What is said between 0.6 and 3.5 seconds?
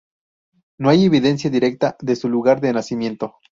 No hay evidencia directa de su lugar de nacimiento.